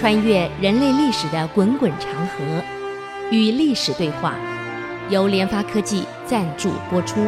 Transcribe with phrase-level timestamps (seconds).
[0.00, 2.64] 穿越人类历史的滚滚长河，
[3.30, 4.34] 与历史对话，
[5.10, 7.26] 由联发科技赞助播出。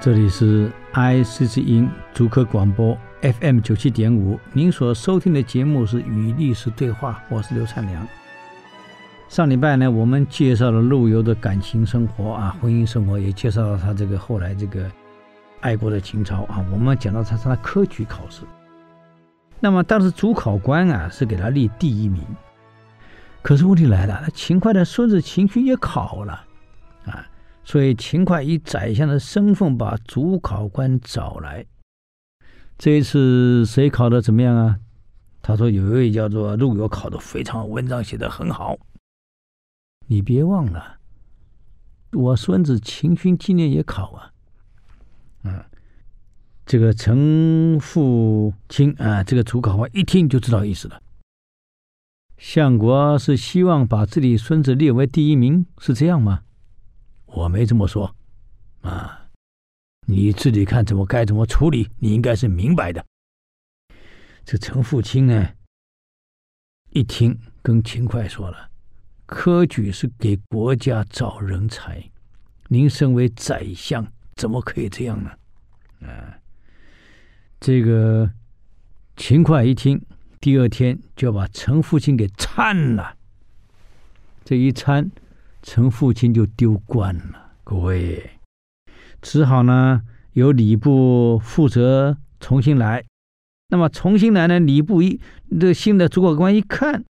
[0.00, 8.06] 这里是 IC 之音主客广播 FM 九七点五，您所收听的节目是《与历史对话》，我是刘灿良。
[9.30, 14.90] 上礼拜呢，我们介绍了陆游的感情生活啊，婚姻生活，也介绍了他这个后来这个
[15.60, 16.66] 爱国的情操啊。
[16.72, 18.42] 我们讲到他他的科举考试，
[19.60, 22.26] 那么当时主考官啊是给他立第一名，
[23.40, 26.44] 可是问题来了，秦桧的孙子秦勋也考了
[27.04, 27.24] 啊，
[27.62, 31.64] 所以秦桧以宰相的身份把主考官找来。
[32.76, 34.76] 这一次谁考的怎么样啊？
[35.40, 38.76] 他说有一位叫做陆游考的非常，文章写得很好。
[40.10, 40.98] 你别忘了，
[42.10, 44.32] 我孙子秦勋今年也考啊，
[45.44, 45.64] 嗯，
[46.66, 51.00] 这个陈复清啊，这个主考官一听就知道意思了。
[52.38, 56.42] 相国是希望把自己孙子列为第一名，是这样吗？
[57.26, 58.12] 我没这么说，
[58.80, 59.28] 啊，
[60.08, 63.06] 你自己看怎么该怎么处理，你应该是明白的。
[64.44, 65.50] 这陈复清呢，
[66.90, 68.69] 一听跟秦桧说了。
[69.30, 72.10] 科举是给国家找人才，
[72.66, 75.30] 您身为宰相，怎么可以这样呢？
[76.02, 76.34] 啊，
[77.60, 78.28] 这个
[79.16, 80.04] 秦桧一听，
[80.40, 83.14] 第二天就把陈父亲给参了。
[84.44, 85.08] 这一参，
[85.62, 87.52] 陈父亲就丢官了。
[87.62, 88.30] 各位，
[89.22, 93.04] 只好呢由礼部负责重新来。
[93.68, 95.20] 那么重新来呢，礼部一
[95.60, 97.04] 这新的主考官一看。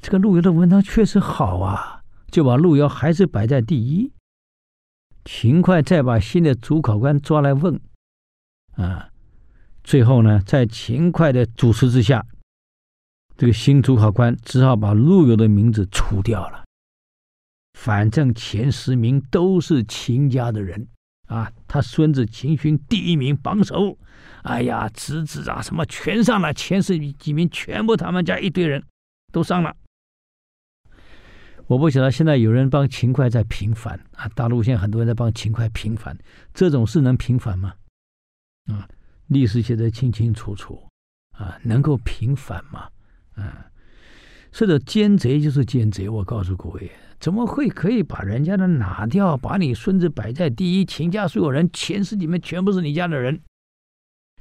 [0.00, 4.10] 这个陆游的文章确实好啊，就把陆游还是摆在第一。
[5.24, 7.78] 秦桧再把新的主考官抓来问，
[8.72, 9.10] 啊，
[9.84, 12.24] 最后呢，在秦桧的主持之下，
[13.36, 16.64] 这个新主考官只好把陆游的名字除掉了。
[17.78, 20.88] 反正前十名都是秦家的人
[21.28, 23.98] 啊，他孙子秦勋第一名榜首，
[24.42, 28.82] 哎呀，侄子啊什么全上了，前十几名全部他们家一堆人
[29.30, 29.76] 都上了。
[31.70, 34.28] 我不晓得现在有人帮秦桧在平反啊！
[34.34, 36.18] 大陆现在很多人在帮秦桧平反，
[36.52, 37.72] 这种事能平反吗？
[38.66, 38.88] 啊，
[39.28, 40.82] 历史写得清清楚楚
[41.30, 42.88] 啊，能够平反吗？
[43.36, 43.70] 啊，
[44.50, 46.08] 是的，奸贼就是奸贼。
[46.08, 50.84] 我告诉各位，怎么会可以把人家的拿掉，把你孙子摆在第一？
[50.84, 53.40] 秦家所有人前十里面全部是你家的人，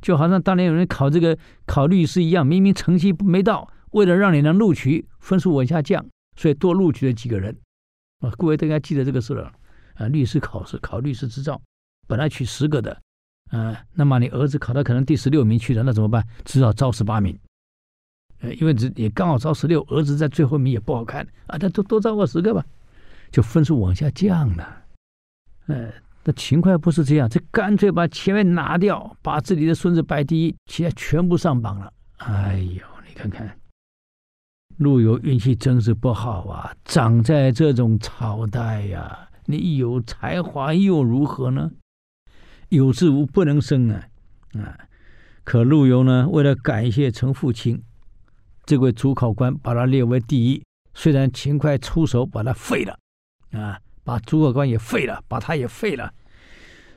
[0.01, 1.38] 就好像当年有人考这个
[1.68, 6.03] 考律师一样，明明成绩没到，为了让你能录取，分数往下降。
[6.39, 7.53] 所以多录取了几个人，
[8.22, 9.51] 啊，各位都应该记得这个事了。
[9.95, 11.61] 啊，律师考试考律师执照，
[12.07, 12.97] 本来取十个的，
[13.50, 16.25] 啊，那么你儿子考到可能第十六名去了，那怎么办？
[16.45, 17.38] 只好招十八名。
[18.39, 22.66] 呃，因为只也刚好招十六，儿子在最后一名也不好看啊，他多多招个十个吧，
[23.31, 24.83] 就分数往下降了。
[25.67, 25.91] 呃，
[26.23, 31.91] 那秦桧不是这样，这干脆把前面拿掉，把自己的孙子摆第一，其他全部上榜了。
[32.19, 33.58] 哎呦，你看看。
[34.79, 36.73] 陆游运气真是不好啊！
[36.85, 41.69] 长在这种朝代呀、你有才华又如何呢？
[42.69, 44.07] 有志无不能生啊！
[44.53, 44.79] 啊！
[45.44, 47.81] 可陆游呢，为了感谢程复清
[48.66, 50.63] 这位主考官，把他列为第一。
[50.94, 52.97] 虽然秦桧出手把他废了，
[53.51, 56.09] 啊，把主考官也废了，把他也废了，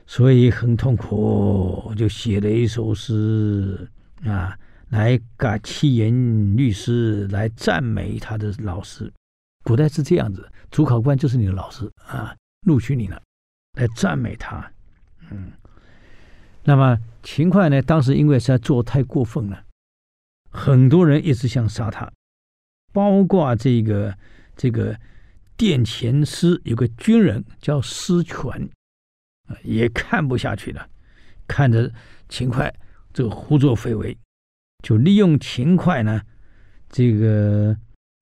[0.07, 3.89] 所以很痛苦，就写了一首诗
[4.23, 4.57] 啊。
[4.93, 9.11] 来感七言律诗来赞美他的老师，
[9.63, 12.35] 古代是这样子，主考官就是你的老师啊，
[12.67, 13.19] 录取你了，
[13.75, 14.71] 来赞美他。
[15.31, 15.51] 嗯，
[16.63, 19.65] 那么秦桧呢，当时因为实在做太过分了，
[20.51, 22.11] 很多人一直想杀他，
[22.93, 24.15] 包括这个
[24.55, 24.95] 这个
[25.57, 28.69] 殿前司有个军人叫师权，
[29.63, 30.87] 也看不下去了，
[31.47, 31.91] 看着
[32.29, 32.71] 秦桧
[33.11, 34.15] 这个胡作非为。
[34.83, 36.21] 就利用秦桧呢，
[36.89, 37.75] 这个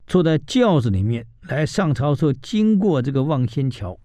[0.05, 3.99] 坐在轿子里面来上朝的时候，经过这个望仙桥，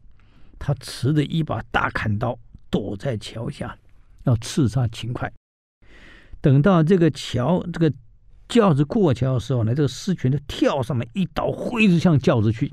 [0.59, 2.39] 他持着一把大砍刀
[2.71, 3.77] 躲在桥下，
[4.25, 5.31] 要刺杀秦桧。
[6.41, 7.93] 等到这个桥这个
[8.49, 12.73] 轿子过桥的时候呢，这个师权就跳上来，一刀挥着向轿子去。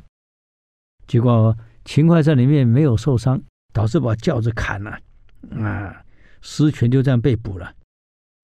[1.07, 3.44] 结果秦桧在里面没有受伤，
[3.74, 4.97] 导致把轿子砍了
[5.51, 6.06] 啊，
[6.41, 7.74] 师权就这样被捕了。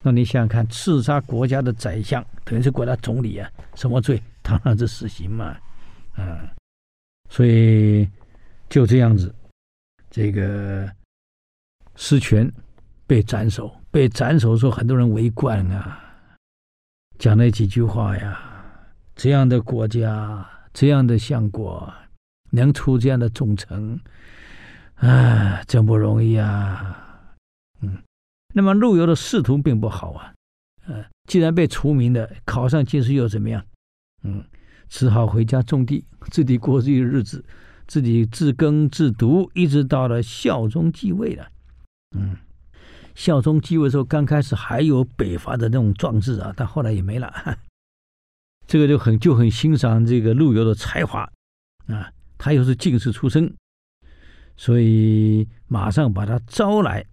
[0.04, 4.22] 那你想想看，刺杀国家的宰相，等于是国家总理啊，什么罪？
[4.42, 5.58] 当然是死刑嘛，
[6.16, 6.50] 啊，
[7.30, 8.10] 所以
[8.70, 9.34] 就这样子，
[10.10, 10.90] 这个
[11.96, 12.50] 失权，
[13.06, 13.76] 被斩首。
[13.92, 16.00] 被斩首的时候，很多人围观啊，
[17.18, 18.46] 讲了几句话呀。
[19.16, 21.92] 这样的国家，这样的相国，
[22.52, 24.00] 能出这样的重臣，
[24.96, 26.96] 啊，真不容易啊。
[27.82, 27.98] 嗯，
[28.54, 30.34] 那么陆游的仕途并不好啊。
[30.88, 33.64] 呃，既然被除名了，考上进士又怎么样？
[34.24, 34.44] 嗯，
[34.90, 37.44] 只好回家种地， 自己过自己的日子，
[37.88, 41.48] 自己自耕自读，一直到了孝宗继位了。
[42.18, 42.38] 嗯。
[43.16, 47.34] 孝宗继位的时候，刚开始还有北伐的那种壮志啊，但后来也没了。
[48.66, 51.30] 这个就很就很欣赏这个陆游的才华
[51.88, 53.54] 啊，他又是进士出身，
[54.56, 57.06] 所以马上把他招来，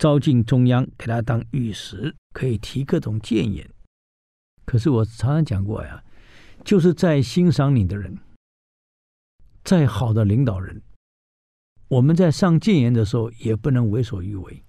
[0.00, 3.68] 招进中央，给他当御史，可以提各种谏言。
[4.64, 6.02] 可是我常常讲过呀，
[6.64, 8.16] 就是在欣赏你的人，
[9.62, 10.80] 再好的领导人，
[11.88, 14.62] 我们在上谏言的时候，也不能为所欲为。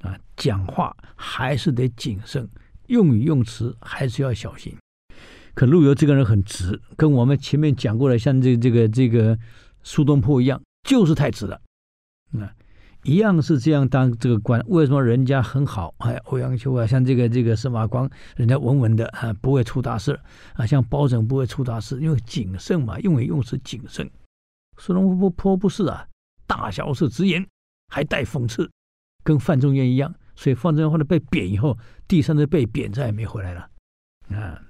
[0.00, 2.50] 啊，讲话还是得谨慎，
[2.88, 4.76] 用语用词还是要小心。
[5.54, 9.38] 可陆游这个人很直，跟我们前面讲过的，像这这个这个
[9.84, 11.60] 苏东坡一样，就是太直了。
[12.32, 12.52] 啊，
[13.04, 15.94] 一样是这样当这个官，为什么人家很好？
[15.98, 20.18] 哎，欧阳修啊，像这个这个司马光，人家稳稳的啊，不会出大事
[20.54, 20.66] 啊。
[20.66, 24.10] 像包拯不会出大事，因为谨慎嘛，用语用词谨慎。
[24.78, 26.06] 苏东坡不是啊，
[26.46, 27.46] 大小事直言，
[27.92, 28.68] 还带讽刺。
[29.22, 33.68] 跟范仲淹一样，所以范仲淹后来被贬以后，第三次被贬再也没回来了，
[34.30, 34.60] 啊，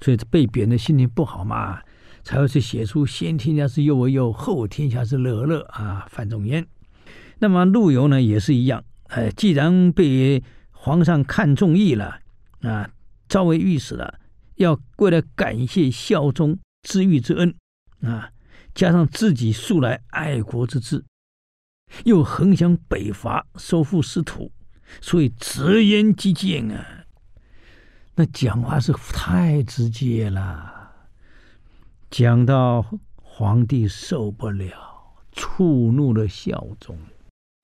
[0.00, 1.80] 所以被贬的心情不好嘛，
[2.24, 6.04] 才会去写出“先天下之忧而忧，后天下之乐而乐”啊。
[6.10, 6.66] 范仲淹，
[7.38, 12.20] 那么陆游呢也是一样，哎，既然被皇上看中意了
[12.60, 12.90] 啊，
[13.28, 14.18] 召为御史了，
[14.56, 17.54] 要为了感谢孝宗知遇之恩
[18.00, 18.30] 啊，
[18.74, 21.04] 加上自己素来爱国之志。
[22.04, 24.50] 又横想北伐收复失土，
[25.00, 27.04] 所以直言极谏啊！
[28.16, 30.90] 那讲话是太直接了，
[32.10, 32.84] 讲到
[33.14, 34.74] 皇帝受不了，
[35.30, 36.98] 触怒了孝宗。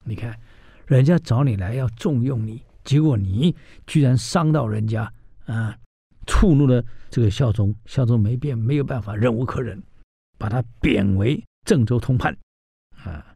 [0.03, 0.37] 你看，
[0.85, 3.55] 人家找你来要重用你，结果你
[3.87, 5.11] 居然伤到人家
[5.45, 5.77] 啊！
[6.25, 9.81] 触怒了这个孝宗，孝宗没变，没有办法，忍无可忍，
[10.37, 12.37] 把他贬为郑州通判
[13.03, 13.35] 啊。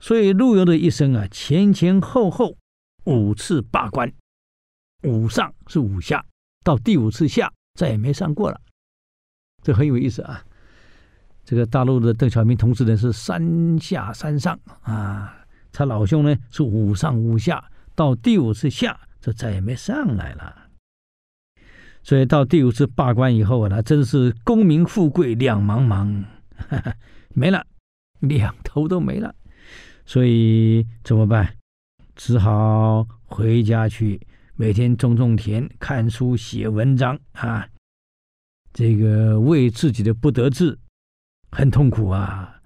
[0.00, 2.56] 所以陆游的一生啊，前前后后
[3.04, 4.10] 五次罢官，
[5.02, 6.24] 五上是五下，
[6.64, 8.58] 到第五次下再也没上过了，
[9.62, 10.42] 这很有意思啊。
[11.44, 15.37] 这个大陆的邓小平同志呢是三下三上啊，
[15.78, 17.64] 他老兄呢是五上五下，
[17.94, 20.68] 到第五次下就再也没上来了。
[22.02, 26.24] 所以到第五次罢官以后啊，他真是功名富贵两茫茫，
[26.68, 26.96] 哈哈，
[27.28, 27.64] 没了，
[28.18, 29.32] 两头都没了。
[30.04, 31.54] 所以怎么办？
[32.16, 34.20] 只好回家去，
[34.56, 37.64] 每天种种田、看书、写文章啊。
[38.72, 40.76] 这个为自己的不得志
[41.52, 42.60] 很痛苦啊，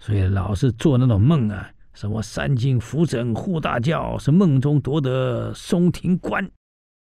[0.00, 6.46] 所以老是做那种梦啊，什么三更扶枕护大叫，是梦中夺得松亭关，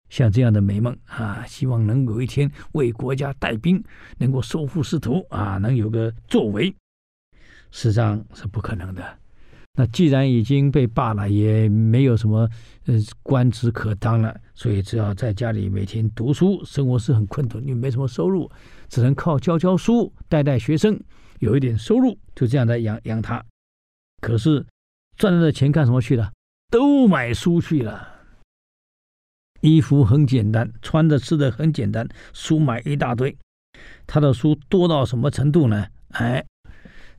[0.08, 3.82] 像这样的美梦啊，希望能有一天为国家带兵，
[4.19, 6.72] 能够收复失土啊，能有个作为，
[7.72, 9.04] 实际上是不可能的。
[9.75, 12.49] 那既然已经被罢了，也没有什么
[12.87, 12.94] 呃
[13.25, 18.49] 官职可当了，所以只要在家里每天读书，生活是很困顿，又没什么收入，
[18.88, 20.97] 只能靠教教书、带带学生，
[21.40, 23.44] 有一点收入，就这样来养养他。
[24.20, 24.64] 可是
[25.16, 26.32] 赚来的钱干什么去了？
[26.70, 28.08] 都买书去了。
[29.60, 33.37] 衣服很简单，穿的吃的很简单，书买一大堆。
[34.06, 35.87] 他的书多到什么程度呢？
[36.10, 36.44] 哎。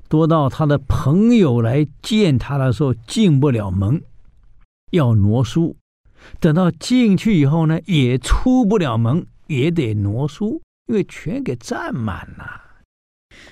[0.08, 4.02] 多到他的朋友来见他的时候进不了门，
[4.90, 5.76] 要挪书；
[6.40, 12.60] 等到进去以后呢，也出不了门，也得挪书，因为全给占满了。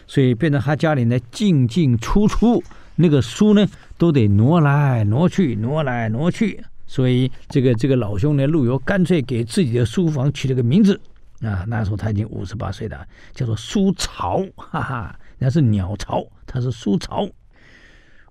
[0.08, 2.64] 所以变成他家里呢进进出出，
[2.98, 3.66] 那个书呢
[3.98, 6.62] 都得挪来挪去，挪来挪去。
[6.86, 11.00] 所以这个这个老兄呢，陆游干脆给自己的书房取了个名字
[11.42, 15.20] 啊，那时候他已经五十八岁了，叫做书巢，哈哈。
[15.38, 17.30] 那是鸟巢，他是书巢。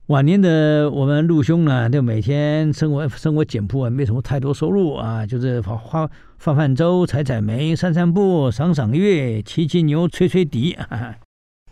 [0.07, 10.75] 晚年的我们陆兄呢，就每天生活生活简朴啊，没什么太多收入啊，就是花花泛泛舟、采采梅、散散步、赏赏月、骑骑牛、吹吹笛。
[10.75, 11.15] 哈哈、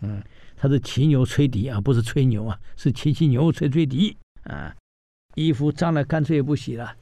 [0.01, 0.21] 嗯，
[0.65, 4.75] 他是骑牛吹笛啊，不是吹牛啊，是骑骑牛、吹吹笛啊。
[5.35, 6.95] 衣服脏了，干脆也不洗了，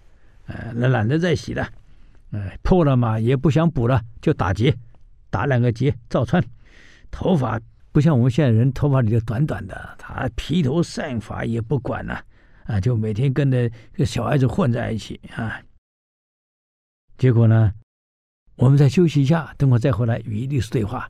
[0.48, 1.65] 呃，懒得再洗了。
[2.32, 4.75] 呃，破了嘛，也不想补了，就打结，
[5.29, 6.43] 打两个结照穿。
[7.10, 7.58] 头发。
[7.93, 12.25] 不像我们现在人头发里的短短的，他披头散发也不管了，
[12.65, 15.62] 啊，就每天跟着这小孩子混在一起啊。
[17.15, 17.72] 结果呢，
[18.55, 21.08] 我们再休息一下，等会再回来与律师对话。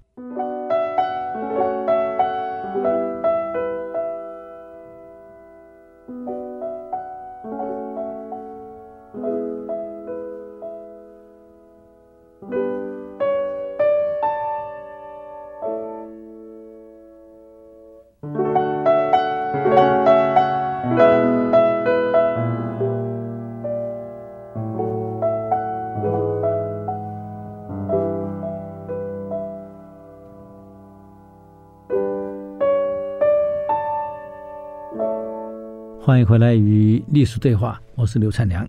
[36.05, 38.67] 欢迎回来与历史对话，我是刘灿良。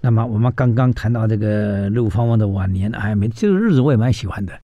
[0.00, 4.56] 那么我们刚刚谈到这个陆芳翁的晚年，哎，没这个日子我也蛮喜欢的，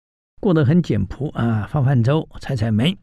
[0.42, 2.94] 过得很简朴啊，泛泛舟，采采梅，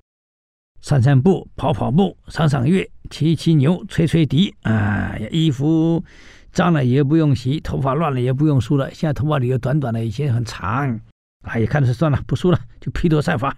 [0.80, 6.04] 散散步，跑跑步，赏赏月，骑骑牛，吹吹笛啊，衣服
[6.52, 8.94] 脏了也不用洗，头发乱了也不用梳了。
[8.94, 11.02] 现在头发理由短短的，以前很长，
[11.42, 13.50] 哎，也看的是算了，不梳了，就披头散发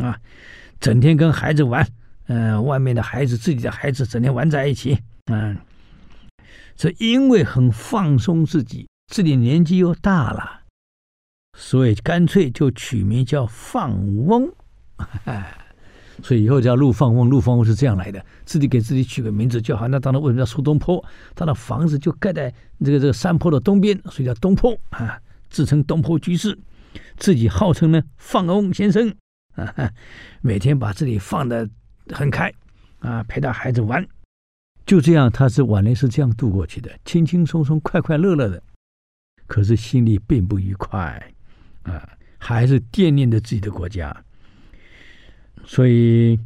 [0.00, 0.18] 啊，
[0.80, 1.86] 整天跟孩子玩。
[2.26, 5.56] 嗯、外面的孩子，自己的孩子，整天玩在一起，嗯，
[6.74, 10.62] 这因为很放松自己，自己年纪又大了，
[11.58, 13.92] 所以干脆就取名叫放
[14.24, 14.50] 翁，
[16.22, 17.28] 所以以后叫陆放翁。
[17.28, 19.86] 陆放翁是这样来的，自己给自己取个名字叫好。
[19.86, 21.04] 那当然，为什么叫苏东坡？
[21.34, 22.50] 他的房子就盖在
[22.82, 26.58] 这个这个山坡的东边，所以叫东坡啊，自称东坡居士，
[27.18, 29.14] 自己号称呢放翁先生
[29.56, 29.92] 啊，
[30.40, 31.68] 每天把自己放的。
[32.12, 32.52] 很开
[32.98, 34.06] 啊，陪他孩子玩，
[34.84, 38.62] 就这样，他是晚年是这样度过去的，轻轻松松、快快乐乐的。
[39.46, 41.32] 可是心里并不愉快
[41.82, 42.08] 啊，
[42.38, 44.14] 还是惦念着自己的国家，
[45.64, 46.38] 所以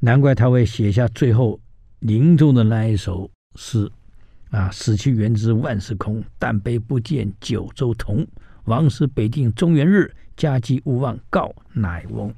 [0.00, 1.60] 难怪他会写下最后
[2.00, 3.90] 临终的那一首诗
[4.50, 8.26] 啊：“死去元知万事空，但悲不见九州同。
[8.64, 12.34] 王师北定中原日，家祭勿忘告乃翁。”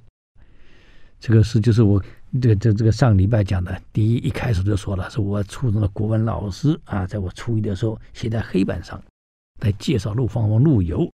[1.21, 2.03] 这个诗就是我。
[2.43, 9.03] 这这这个上礼拜讲的，第一一开始就说了，是我初中的国文老师啊，在我初一的时候写在黑板上，
[9.63, 11.11] 来介绍陆放翁陆游，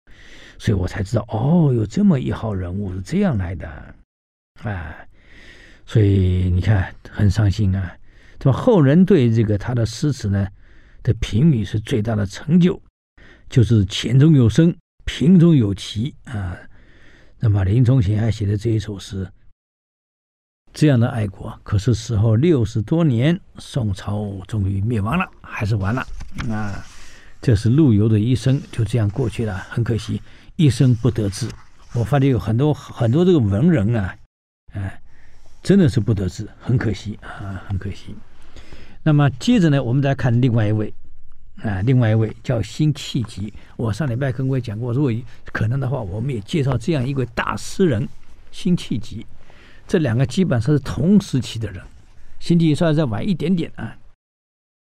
[0.58, 3.68] 所以我才知道哦，有这么一号人物是这样来的，
[4.64, 4.96] 啊，
[5.86, 7.96] 所以你看很伤心啊。
[8.40, 10.48] 那么后人对这个他的诗词呢
[11.04, 12.82] 的评语是最大的成就，
[13.50, 16.58] 就是浅中有深，平中有奇啊。
[17.40, 19.30] 那么临终前还写的这一首诗。
[20.74, 26.04] 这样的爱国，可是死后六十多年，宋朝终于灭亡了，还是完了
[26.50, 26.84] 啊！
[27.40, 30.20] 这是陆游的一生就这样过去了，很可惜，
[30.56, 31.48] 一生不得志。
[31.94, 34.16] 我发觉有很多很多这个文人啊，
[34.72, 35.00] 哎，
[35.62, 38.16] 真的是不得志，很可惜啊，很可惜。
[39.04, 40.92] 那么接着呢，我们再看另外一位
[41.62, 43.54] 啊，另外一位叫辛弃疾。
[43.78, 45.14] 我上礼拜跟各位讲过，如果
[45.52, 48.08] 可能的话，我们也介绍这样一位大诗人
[48.52, 49.24] 辛弃疾。
[49.88, 51.84] 这两个基本上是同时期的人，
[52.40, 53.96] 辛弃疾稍微再晚一点点啊。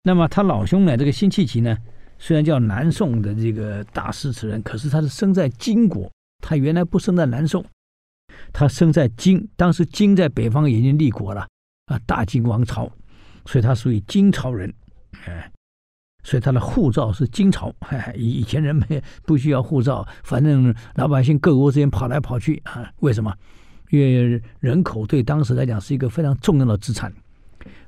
[0.02, 1.76] 那么他老兄呢，这个辛弃疾呢，
[2.18, 6.10] 虽然叫南宋的这个大诗词人，可是他是生在金国，
[6.42, 7.64] 他原来不生在南宋，
[8.52, 11.46] 他生在金，当时金在北方已经立国了
[11.86, 12.90] 啊，大金王朝，
[13.46, 14.72] 所以他属于金朝人，
[15.26, 15.50] 哎，
[16.22, 17.74] 所以他的护照是金朝。
[18.14, 18.86] 以以前人们
[19.24, 23.34] 不需要护照，反正老百姓各国之间跑来跑去啊，为什么？
[23.90, 27.12] 因为人口对当时来讲是一个非常重要的资产，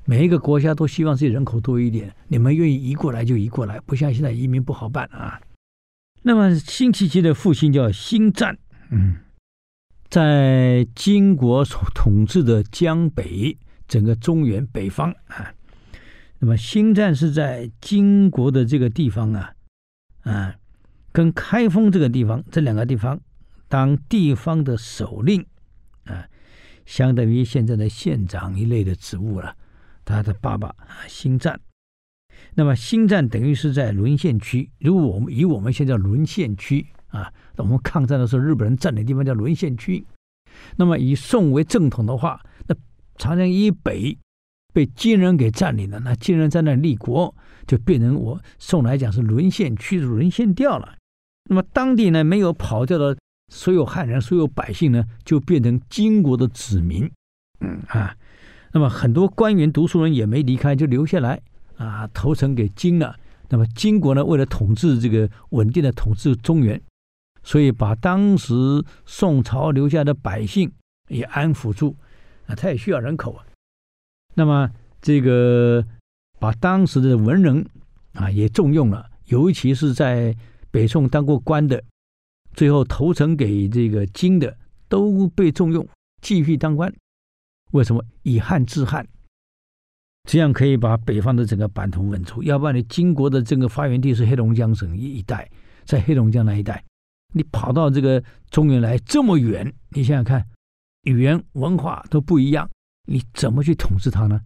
[0.05, 5.39] 每一个国家都希望自己人口多一点，你们愿意移过来就移过来，不像现在移民不好办啊。
[6.21, 8.57] 那么辛弃疾的父亲叫辛赞，
[8.91, 9.17] 嗯，
[10.09, 11.63] 在金国
[11.93, 15.53] 统治的江北整个中原北方啊，
[16.39, 19.53] 那么辛赞是在金国的这个地方啊，
[20.23, 20.55] 啊，
[21.11, 23.19] 跟开封这个地方这两个地方
[23.67, 25.45] 当地方的首领。
[26.89, 29.55] 相当于现在的县长一类的职务了。
[30.03, 31.59] 他的爸爸啊，新站。
[32.55, 34.71] 那么新站等于是在沦陷区。
[34.79, 40.03] 如果我们以我们现在沦陷区啊，我们抗战的时候日本人占领地方叫沦陷区。
[40.77, 42.75] 那么以宋为正统的话，那
[43.17, 44.17] 长江以北
[44.73, 47.35] 被金人给占领了，那金人在那立国，
[47.67, 50.97] 就变成我宋来讲是沦陷区，沦陷掉了。
[51.47, 53.15] 那么当地呢，没有跑掉的。
[53.49, 57.09] 所有汉人、所有百姓呢，就变成金国的子民，
[57.59, 58.15] 嗯啊，
[58.71, 61.41] 那么很多官员、读书人也没离开，就留下来
[61.77, 63.15] 啊，投诚给金了。
[63.49, 66.79] 那么金国呢，为了统治这个稳定的统治中原，
[67.41, 68.53] 所以把当时
[69.05, 70.71] 宋朝留下的百姓
[71.07, 71.95] 也安抚住
[72.45, 73.43] 啊，他也需要人口啊。
[74.35, 74.69] 那么
[75.01, 75.83] 这个
[76.39, 77.65] 把当时的文人
[78.13, 80.35] 啊也重用了，尤其是在
[80.69, 81.83] 北宋当过官的，
[82.59, 84.57] 最后投诚给这个金的，
[84.89, 85.87] 都被重用，
[86.21, 86.93] 继续当官。
[87.71, 88.03] 为什么？
[88.23, 89.07] 以汉治汉，
[90.29, 92.43] 这样可以把北方的整个版图稳住。
[92.43, 95.49] 要不然，你金国的这个发源地是黑龙江省一一带，
[95.85, 96.83] 在黑龙江那一带，
[97.33, 100.45] 你跑到这个中原来这么远，你想想看，
[101.03, 102.69] 语言文化都不一样，
[103.07, 104.41] 你怎么去统治它呢？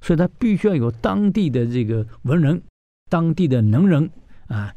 [0.00, 2.62] 所以，他必须要有当地的这个文人、
[3.10, 4.08] 当地的能人
[4.46, 4.72] 啊，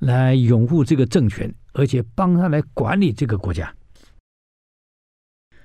[0.00, 3.72] 来拥护这个政权，而且帮他来管理这个国家。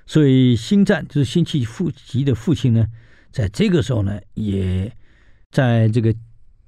[0.06, 1.66] 所以，辛赞就是辛弃
[2.06, 2.86] 疾的父亲呢，
[3.32, 4.96] 在这个时候呢，也
[5.50, 6.14] 在这个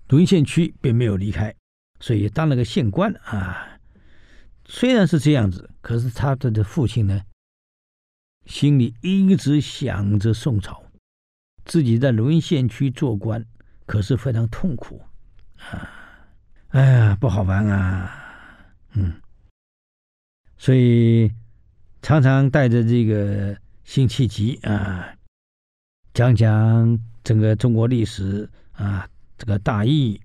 [0.09, 1.55] 沦陷区并没有离开，
[2.00, 3.79] 所以当了个县官啊。
[4.65, 7.23] 虽然是这样子，可是他的的父亲呢，
[8.47, 10.83] 心里一直想着宋朝。
[11.65, 13.45] 自己在沦陷区做官，
[13.87, 15.05] 可是非常痛苦
[15.59, 15.88] 啊！
[16.69, 18.11] 哎呀，不好玩啊！
[18.93, 19.21] 嗯，
[20.67, 21.31] 所以
[22.03, 25.15] 常常带着这个辛弃疾啊，
[26.13, 29.09] 讲讲整个中国历史啊，
[29.39, 30.21] 这个大意。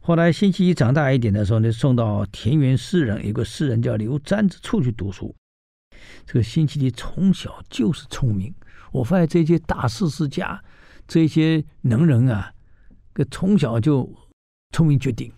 [0.00, 5.34] 后来辛弃疾长大一点的时候呢，送到田园诗人，有个诗人叫刘瞻之处去读书。
[6.24, 8.54] 这个辛弃疾从小就是聪明。
[8.92, 10.62] 我发现这些大诗诗家，
[11.08, 12.54] 这些能人啊，
[13.12, 14.14] 个从小就
[14.70, 15.32] 聪明绝顶，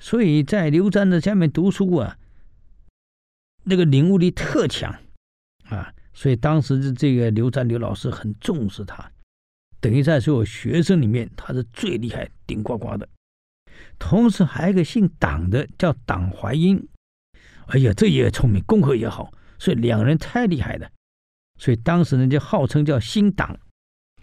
[0.00, 2.17] 所以在刘瞻的下面读书啊，
[3.68, 4.94] 那个领悟力特强
[5.64, 9.12] 啊，所以当时的这个刘占刘老师很重视他，
[9.80, 13.08] 等于在所有学生里面他是最厉害、顶呱呱的。
[13.98, 16.88] 同时还有一个姓党的叫党怀英，
[17.66, 20.90] 哎呀，这也聪明，功课也好，所以两人太厉害了。
[21.58, 23.58] 所以当时人家号称叫新党，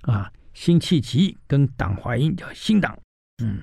[0.01, 2.97] 啊，辛弃疾跟党怀英叫新党，
[3.43, 3.61] 嗯。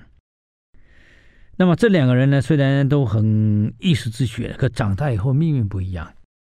[1.55, 6.11] 那么这两个人呢，虽然都很一时之选，可长大以后命运不一样。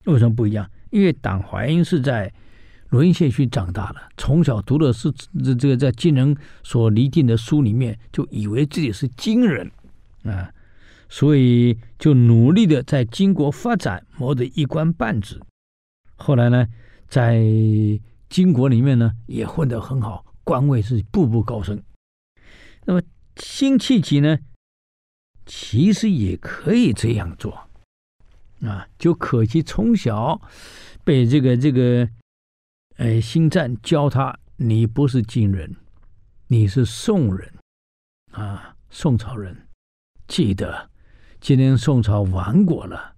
[0.05, 0.71] 为什么不一样？
[0.91, 2.33] 因为党怀英是在
[2.91, 5.11] 沦陷区长大的，从小读的是
[5.43, 9.69] 这这个在金人所拟定的书里面，就以为自己是金人
[10.23, 10.53] 啊，
[11.09, 15.41] 所以就努力的在金国发展，谋得一官半职。
[16.15, 16.69] 后来呢，
[17.09, 17.43] 在
[18.29, 21.83] 金国里面呢，也混得很好，官位是步步高升。
[22.85, 23.03] 那么
[23.37, 24.39] 辛弃疾呢，
[25.47, 27.69] 其实也可以这样做
[28.63, 30.41] 啊，就可惜从小
[31.05, 32.09] 被这个这个，
[32.97, 35.77] 呃，辛赞教他，你不是金人，
[36.47, 37.53] 你是宋人
[38.33, 39.69] 啊，宋朝人，
[40.27, 40.91] 记得
[41.41, 43.15] 今天宋朝亡国了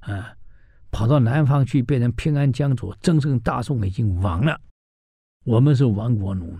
[0.00, 0.32] 啊。
[0.92, 4.58] 跑到南方去，变成平安江左，真正大宋已经亡了。
[5.44, 6.58] 我们是亡国奴，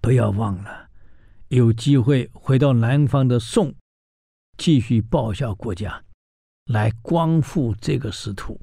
[0.00, 0.88] 不要忘了，
[1.48, 3.74] 有机会回到南方的宋，
[4.56, 6.02] 继续报效国家，
[6.66, 8.60] 来光复这个失土。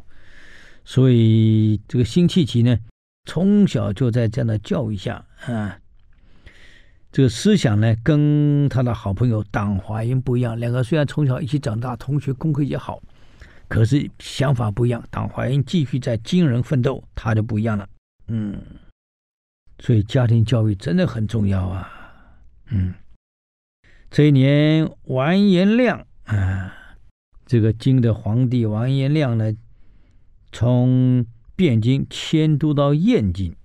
[0.86, 2.78] 所以，这个辛弃疾呢，
[3.26, 5.80] 从小就在这样的教育下啊，
[7.12, 10.60] 这个思想呢，跟他的好朋友党怀英不一样。
[10.60, 13.02] 两个虽然从小一起长大，同学功课也好。
[13.68, 17.88] 可是想法不一样，党怀英继续在金人奋斗，他就不一样了。
[18.26, 18.60] 嗯，
[19.78, 21.92] 所以家庭教育真的很重要啊。
[22.70, 22.92] 嗯，
[24.12, 26.98] 这一年完颜亮啊，
[27.46, 29.54] 这个金的皇帝完颜亮呢，
[30.52, 33.56] 从汴京迁都到燕京，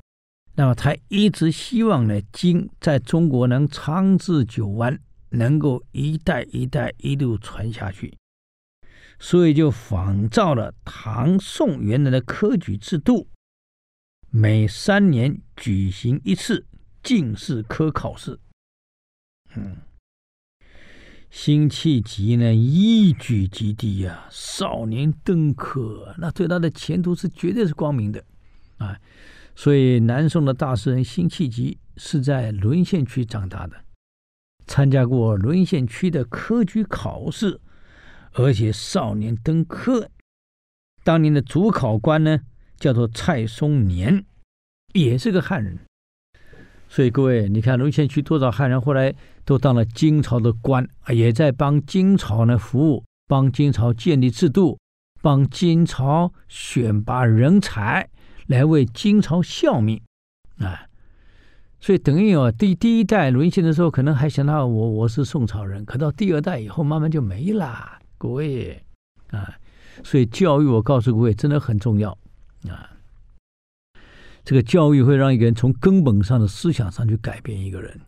[0.54, 8.14] 那么他一直希望呢，金在中国能长治久安，能够一代一代一路传下去。
[9.18, 13.28] 所以就仿照了唐宋原来的科举制度，
[14.28, 16.66] 每三年举行一次
[17.02, 18.38] 进士科考试。
[19.54, 19.76] 嗯，
[21.34, 28.24] 辛弃疾呢一举及第呀，少年登科，那对他的前途是绝对是光明的
[28.78, 28.96] 啊。
[29.56, 33.74] 所以南宋的大诗人辛弃疾是在沦陷区长大的，
[34.68, 37.60] 参加过沦陷区的科举考试。
[38.34, 40.08] 而且少年登科，
[41.02, 42.42] 当年的主考官呢，
[42.78, 44.24] 叫做蔡松年，
[44.92, 45.80] 也是个汉人。
[46.88, 49.12] 所以各位，你看沦陷区多少汉人，后来
[49.44, 54.78] 都当了金朝的官，也在帮金朝呢服务，帮金朝建立制度，
[55.20, 58.08] 帮金朝选拔人才，
[58.46, 60.00] 来为金朝效命
[60.58, 60.86] 啊。
[61.80, 67.98] 所以等于哦，第第一代沦陷的时候，可能还想到我我是宋朝人，可到第二代以后，慢慢就没了。
[68.16, 68.82] 各位
[69.30, 69.54] 啊，
[70.02, 72.16] 所以教育我告诉各位真的很重要
[72.70, 72.88] 啊。
[74.42, 78.00] 这个教育会让一个人从根本上的思想上去改变一个人。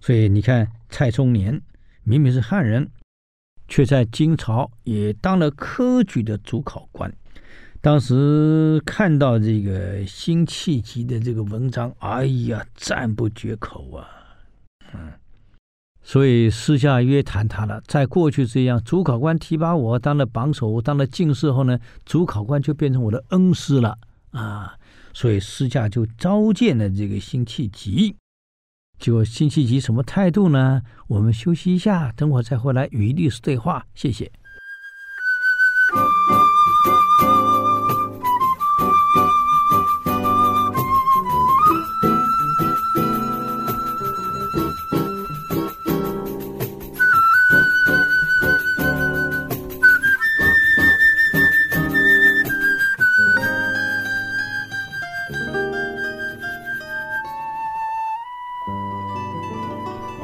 [0.00, 1.60] 所以你看，蔡松年
[2.02, 2.90] 明明是汉人，
[3.68, 7.12] 却在金朝也当了科举的主考官。
[7.82, 14.06] 当时看到这个辛弃疾的这个文章，哎呀，赞不绝口啊！
[14.92, 15.12] 嗯，
[16.02, 17.82] 所以私下约谈他了。
[17.86, 23.96] 在过去这样，主考官提拔我当了榜首，我当了进士后呢，主考官就变成我的恩师了
[24.32, 24.74] 啊！
[25.14, 28.14] 所以私下就召见了这个辛弃疾。
[29.00, 30.82] 就辛弃疾什么态度呢？
[31.08, 33.84] 我们休息一下，等会再回来与律师对话。
[33.94, 34.30] 谢谢。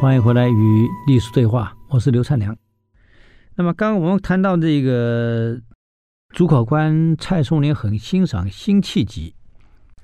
[0.06, 2.56] 欢迎回来与历史对话，我是刘灿良。
[3.56, 5.60] 那么，刚刚我们谈到这个
[6.28, 9.34] 主考官蔡松年很欣赏辛弃疾，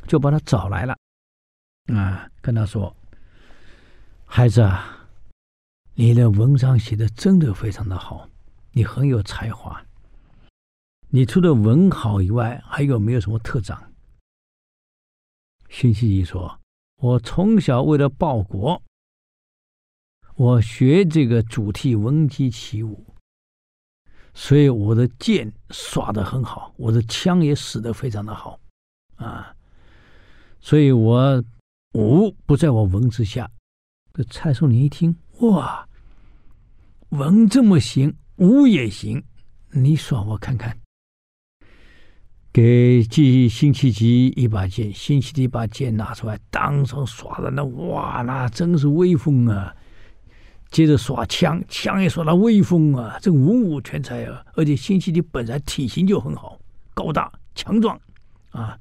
[0.08, 0.96] 就把他找来了，
[1.94, 2.92] 啊，跟他说
[4.26, 5.06] ：“孩子啊，
[5.94, 8.28] 你的文章写的真的非常的好，
[8.72, 9.80] 你很有才华。
[11.10, 13.80] 你除了文好以外，还有没有什么特长？”
[15.70, 16.58] 辛弃疾说
[16.98, 18.82] ：“我从小为了报国。”
[20.42, 23.06] 我学这个主题闻鸡起舞，
[24.34, 28.58] 所以我的剑耍得很好，我的枪也使得非常的好，
[29.14, 29.54] 啊，
[30.60, 31.40] 所以我
[31.94, 33.48] 武不在我文之下。
[34.12, 35.88] 这蔡松年一听，哇，
[37.10, 39.22] 文这么行，武也行，
[39.70, 40.76] 你耍我看看。
[42.52, 49.72] 给寄辛弃疾一把剑，辛弃疾把剑拿出来，当场耍的那哇，那真是威风啊！
[50.72, 53.18] 接着耍枪，枪也耍得威风啊！
[53.20, 54.42] 这文武全才啊！
[54.54, 56.58] 而且辛弃疾本来体型就很好，
[56.94, 58.00] 高大强壮
[58.52, 58.78] 啊，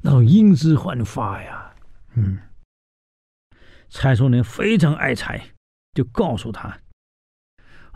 [0.00, 1.74] 那种英姿焕发呀。
[2.14, 2.38] 嗯，
[3.90, 5.50] 蔡松年非常爱才，
[5.92, 6.78] 就告诉他：“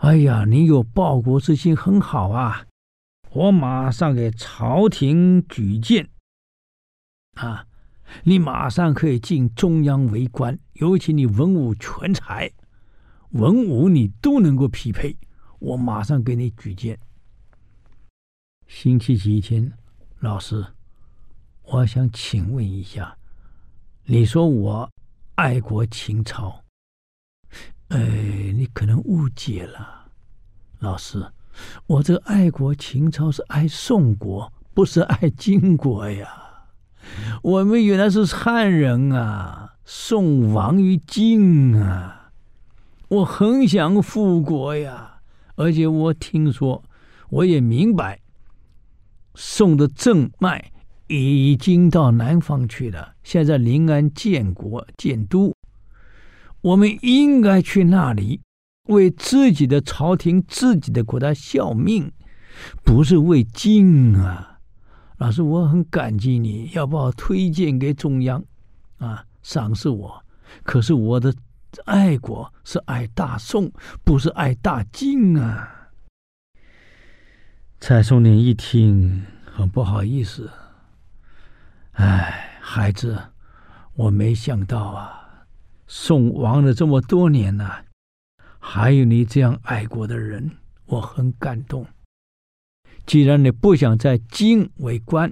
[0.03, 2.65] 哎呀，你有报国之心很好啊！
[3.31, 6.09] 我马上给朝廷举荐
[7.35, 7.65] 啊，
[8.23, 12.51] 你马上可以进中央为官，尤其你文武全才。”
[13.31, 15.15] 文武你都能够匹配，
[15.59, 16.99] 我马上给你举荐。
[18.65, 19.71] 辛弃疾一听，
[20.19, 20.65] 老师，
[21.63, 23.15] 我想请问一下，
[24.05, 24.89] 你说我
[25.35, 26.63] 爱国情操，
[27.89, 27.99] 哎，
[28.55, 30.11] 你可能误解了，
[30.79, 31.31] 老师，
[31.85, 36.27] 我这爱国情操是爱宋国，不是爱金国呀。
[37.43, 42.18] 我们原来是汉人啊，宋亡于金啊。
[43.09, 45.21] 我很想复国呀，
[45.55, 46.83] 而且我听说，
[47.31, 48.19] 我也明白，
[49.33, 50.71] 宋的正脉
[51.07, 55.55] 已经到南方去了，现在临安建国建都，
[56.61, 58.41] 我们应该去那里，
[58.89, 62.11] 为自己的朝廷、自己的国家效命，
[62.83, 64.59] 不是为金啊！
[65.17, 68.45] 老师，我很感激你，要把我推荐给中央，
[68.99, 70.23] 啊，赏识我，
[70.61, 71.33] 可是我的。
[71.71, 73.71] 这爱国是爱大宋，
[74.03, 75.89] 不是爱大金啊！
[77.79, 80.49] 蔡松年一听，很不好意思。
[81.91, 83.21] 哎，孩子，
[83.93, 85.45] 我没想到啊，
[85.85, 87.85] 宋亡了这么多年了，
[88.57, 91.85] 还有你这样爱国的人，我很感动。
[93.05, 95.31] 既然你不想在京为官，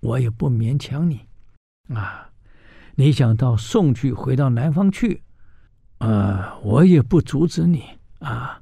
[0.00, 1.26] 我也不勉强你
[1.94, 2.30] 啊。
[2.94, 5.22] 你想到宋去，回到南方去。
[6.00, 7.84] 啊、呃，我也不阻止你
[8.18, 8.60] 啊，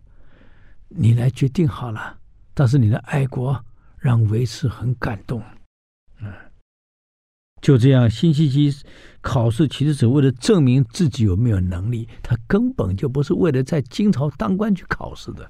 [0.88, 2.18] 你来决定好了。
[2.52, 3.64] 但是你的爱国
[3.96, 5.40] 让韦氏很感动，
[6.20, 6.32] 嗯，
[7.62, 8.74] 就这样，辛弃疾
[9.20, 15.48] 考试其实只为了证明自己有没有能力，他根本就不是为了在京朝当官去考试的。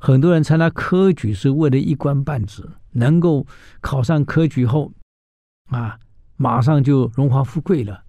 [0.00, 3.46] 很多人参加科举是为了一官半职，能够
[3.80, 4.92] 考上科举后，
[5.66, 5.98] 啊，
[6.36, 8.02] 马上就荣华富贵了。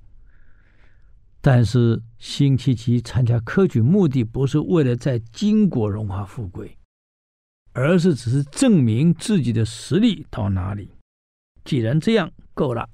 [1.42, 6.78] 但是辛弃疾参加科举目的不是为了在金国荣华富贵，
[7.72, 10.92] 而是只是证明自己的实力到哪里。
[11.64, 12.90] 既然这样够了，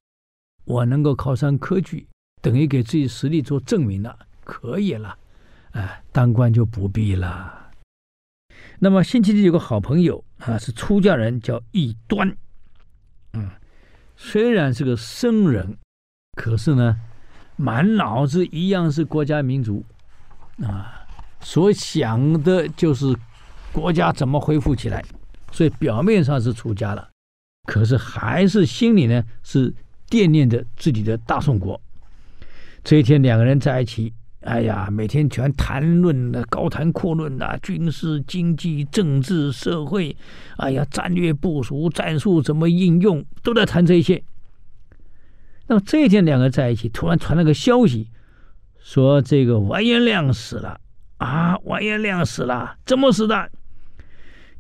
[0.65, 2.08] 我能够考上科举，
[2.39, 5.17] 等于给自己实力做证明了，可以了。
[5.71, 7.71] 哎，当官就不必了。
[8.77, 12.38] 那么辛弃疾有个好朋友啊，是出家人，叫异端。
[13.34, 13.49] 嗯，
[14.15, 15.79] 虽然是个僧人，
[16.34, 16.95] 可是呢。
[17.55, 19.83] 满脑子一样是国家民族
[20.63, 21.05] 啊，
[21.39, 23.15] 所想的就是
[23.71, 25.03] 国家怎么恢复起来，
[25.51, 27.09] 所以表面上是出家了，
[27.65, 29.73] 可是还是心里呢是
[30.09, 31.79] 惦念着自己的大宋国。
[32.83, 40.15] 这一天两个人在一起，哎呀，每天全谈论的高谈阔论的军事、经济、政治、社会，
[40.57, 44.23] 哎呀，战略部署、战术怎么应用，都在谈这些。
[45.67, 48.10] 那么这一天两个在一起，突然传了个消息，
[48.80, 50.80] 说这个完颜亮死了
[51.17, 51.58] 啊！
[51.63, 53.51] 完颜亮死了，怎么死的？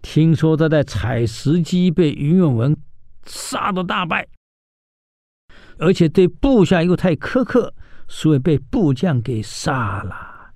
[0.01, 2.75] 听说他在采石矶被云远文
[3.25, 4.27] 杀得大败，
[5.77, 7.73] 而且对部下又太苛刻。
[8.07, 10.51] 所以被部将给杀了。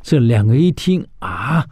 [0.00, 1.66] 这两个一听啊，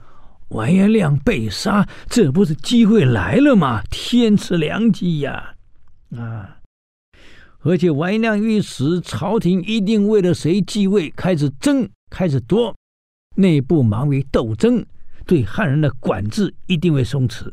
[0.49, 3.83] 完颜亮被杀，这不是机会来了吗？
[3.89, 5.55] 天赐良机呀！
[6.17, 6.60] 啊！
[7.63, 12.75] 而且完颜亮一死，朝廷一定为了谁继位开始争，开始夺，
[13.37, 14.85] 内部忙于斗争，
[15.27, 17.53] 对汉人的管制一定会松弛。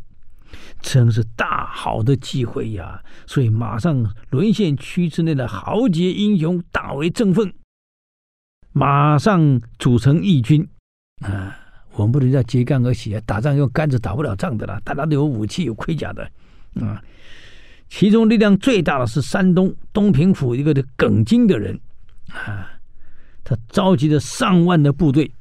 [0.81, 3.03] 真是大好的机会呀！
[3.25, 7.53] 所以马上沦陷区之内的豪杰英雄大为振奋，
[8.71, 10.65] 马上组成义军
[11.21, 11.57] 啊！
[11.93, 13.21] 我们不能叫揭竿而起啊！
[13.25, 16.23] 打仗用杆子打不了仗的啦，大家都有武器有盔甲的
[16.75, 17.03] 啊！
[17.89, 21.80] 其中力量最大的是山东东平府一个的耿精的人
[22.30, 22.80] 啊，
[23.43, 25.32] 他召集了上万的部队。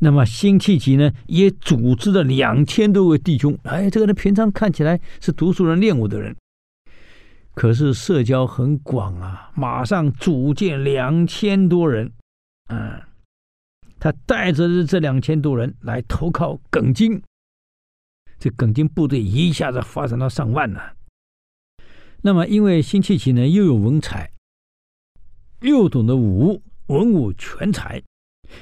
[0.00, 3.56] 那么辛弃疾呢，也组织了两千多位弟兄。
[3.62, 6.34] 哎，这个人平常看起来是读书人、练武的人，
[7.54, 9.52] 可是社交很广啊。
[9.54, 12.10] 马上组建两千多人，
[12.66, 13.08] 啊，
[14.00, 17.22] 他带着这两千多人来投靠耿精。
[18.38, 20.94] 这耿精部队一下子发展到上万了。
[22.26, 24.32] 那么，因为辛弃疾呢，又有文采，
[25.60, 28.02] 又懂得武，文武全才。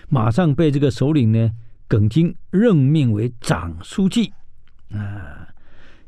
[0.09, 1.53] 马上被这个首领呢，
[1.87, 4.33] 耿京任命为长书记，
[4.91, 5.47] 啊，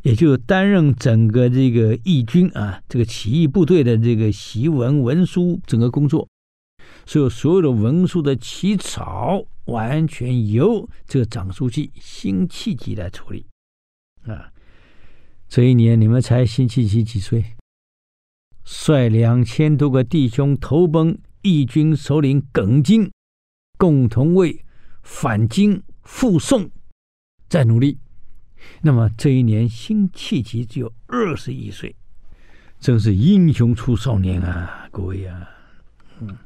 [0.02, 6.28] 也就担任整个这个义军啊，这个起义部队的这个檄文文书整个工作，
[7.06, 13.46] 所有所有的文书的起草完全由这个长书记辛弃疾来处理，
[14.26, 14.50] 啊，
[15.54, 17.44] 这一年你们猜辛弃疾几岁？
[18.64, 23.08] 率两千多个弟兄投奔义军首领耿京。
[23.78, 24.64] 共同为
[25.04, 26.68] 反京复宋
[27.48, 27.96] 在努力。
[28.82, 31.94] 那么这一年，辛弃疾只有二十一岁，
[32.80, 34.88] 真是英雄出少年啊！
[34.90, 35.48] 各位啊，
[36.18, 36.36] 嗯。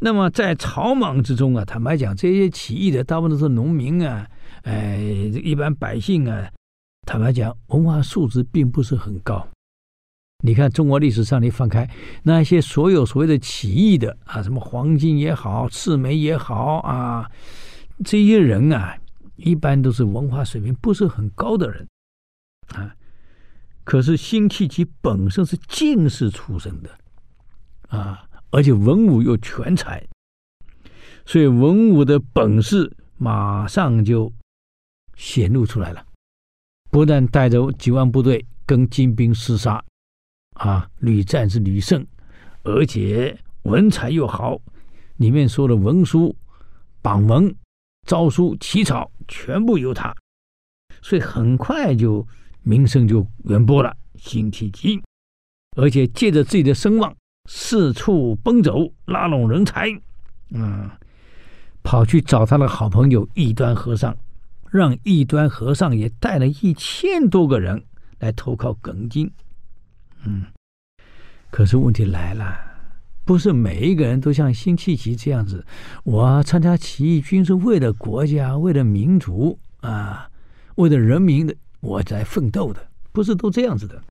[0.00, 4.26] 那么在草莽之中啊，坦白讲，这些起义的大部分都是农民啊，
[4.62, 6.50] 哎，一般百姓啊，
[7.06, 9.46] 坦白讲，文化素质并不是很高。
[10.42, 11.88] 你看中国历史上，你翻开
[12.24, 17.30] 那些所有所谓的起义的啊，什么黄巾也好，赤眉也好啊，
[18.04, 18.98] 这些人啊，
[19.36, 21.86] 一般都是文化水平不是很高的人
[22.74, 22.92] 啊。
[23.84, 26.90] 可是辛弃疾本身是进士出身的
[27.88, 30.04] 啊，而且文武又全才，
[31.24, 34.32] 所以文武的本事马上就
[35.14, 36.04] 显露出来了。
[36.96, 39.84] 不但带着几万部队跟金兵厮杀。
[40.54, 42.02] 啊，屡战是屡胜，
[42.62, 44.58] 而且文采又好，
[45.18, 46.34] 里面说的文书、
[47.02, 47.54] 榜文、
[48.06, 50.16] 诏书起草全部由他，
[51.02, 52.26] 所以很快就
[52.62, 53.94] 名声就远播了。
[54.14, 54.98] 辛弃疾，
[55.76, 57.14] 而且借着自己的声望，
[57.50, 59.90] 四处奔走，拉拢人才，
[60.48, 60.88] 嗯，
[61.82, 64.16] 跑去找他的好朋友异端和尚，
[64.76, 67.82] 让异端和尚也带了一千多个人
[68.18, 69.28] 来投靠耿京。
[70.24, 70.44] 嗯，
[71.50, 72.54] 可是问题来了，
[73.24, 75.64] 不是每一个人都像辛弃疾这样子。
[76.04, 80.30] 我参加起义军是为了国家，为了民族啊，
[80.76, 84.02] 为了人民的，我在奋斗的，不是都这样子的。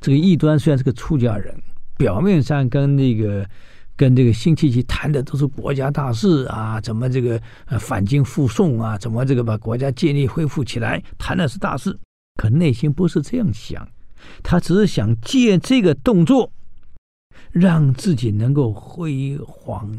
[0.00, 1.54] 这个异端虽然是个出家人，
[1.96, 3.48] 表面上跟那个
[3.98, 11.98] 跟这个辛弃疾谈的都是国家大事啊，怎么这个呃反京复宋啊，怎么这个把国家建立恢复起来，谈的是大事，
[12.36, 13.86] 可内心不是这样想。
[14.42, 16.52] 他只是想借这个动作，
[17.50, 19.90] 让自己能够飞黄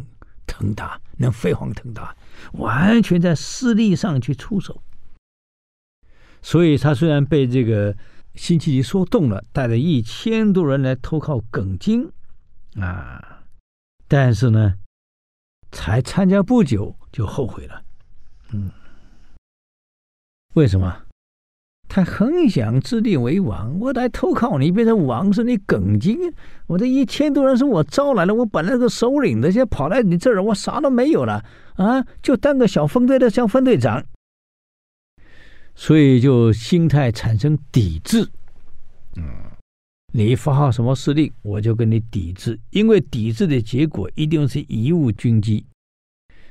[0.47, 2.15] 腾达，能飞黄腾达，
[2.53, 4.81] 完全在势力上去出手。
[6.41, 7.93] 所以，他虽然被这个
[8.35, 12.09] 辛弃疾说动了，带着一千多人来投靠耿京
[12.75, 13.38] 啊，
[14.09, 14.73] 但是呢，
[15.71, 17.81] 才参加不久就后悔了。
[18.51, 18.69] 嗯，
[20.55, 21.03] 为什么？
[21.87, 26.17] 他很想自立为王，我来投靠你，变成王是你耿精。
[26.67, 31.43] 我这一千多人是我招来的，我本来是首领的，现在跑来你这儿，我啥都没有了
[31.75, 34.03] 啊，就当个小分队的像分队长，
[35.73, 38.27] 所以就心态产生抵制。
[40.11, 45.65] 你发号什么司令，我就跟你抵制，因为抵制的结果一定是贻误军机。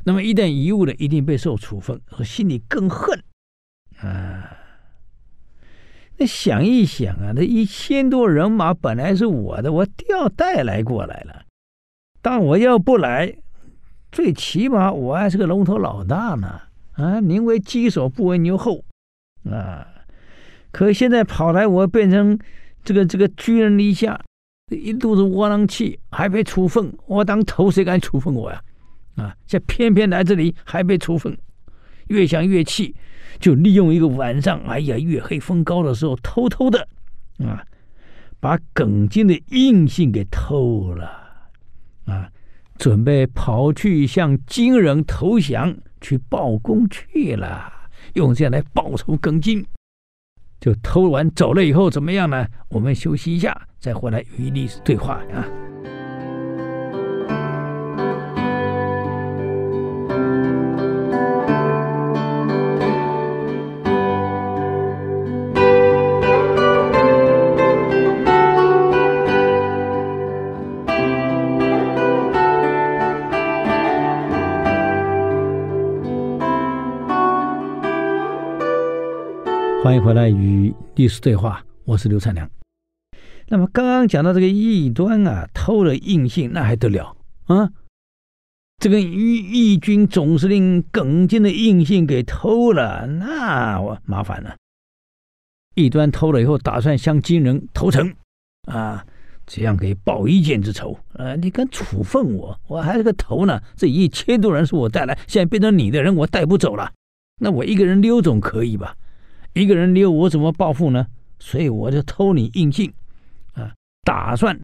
[0.04, 3.22] 那么一旦贻误了，一定被受处分，我心里更恨
[3.98, 4.56] 啊。
[6.16, 11.44] 那想一想啊，那一千多人马本来是我的，我调带来过来了。
[12.22, 13.36] 但我要不来，
[14.10, 16.62] 最起码我还是个龙头老大呢。
[16.92, 18.84] 啊，宁为鸡首不为牛后，
[19.48, 19.86] 啊！
[20.72, 22.38] 可现在跑来，我变成
[22.84, 24.20] 这个这个居人篱下，
[24.70, 26.92] 一肚子窝囊气，还被处分。
[27.06, 28.62] 我当头谁敢处分我呀？
[29.16, 29.34] 啊！
[29.46, 31.36] 现在偏偏来这里还被处分，
[32.06, 32.94] 越想越气。
[33.40, 36.88] 就利用一个晚上，哎呀，月黑风高的时候，偷偷的，
[37.38, 37.62] 啊，
[38.40, 41.04] 把耿金的印信给偷了，
[42.06, 42.28] 啊，
[42.78, 47.72] 准备跑去向金人投降，去报功去了，
[48.14, 49.64] 用这样来报仇耿金。
[50.60, 52.46] 就偷完走了以后怎么样呢？
[52.68, 55.67] 我们休息一下，再回来与历史对话啊。
[79.88, 82.46] 欢迎回来与历史对话，我是刘灿良。
[83.46, 87.70] 那么刚刚讲到这个异端啊，偷了印信，那还得了啊？
[88.76, 94.54] 这个义义军总司令耿京的印信给偷了，那我麻烦了。
[95.74, 98.14] 异端偷了以后，打算向金人投诚
[98.70, 99.06] 啊，
[99.46, 101.34] 这样可以报一箭之仇啊！
[101.36, 103.58] 你敢处分我，我还是个头呢。
[103.74, 106.92] 这一千多人是我带来，现在变成你的人，我带不走了。
[107.40, 108.94] 那我一个人溜总可以吧？
[109.58, 111.08] 一个人溜，我怎么报复呢？
[111.40, 112.92] 所以我就偷你印信，
[113.54, 114.58] 啊，打算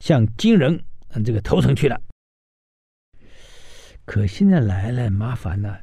[0.00, 2.00] 向金人嗯这个投诚去了。
[4.04, 5.80] 可现在来了，麻烦了，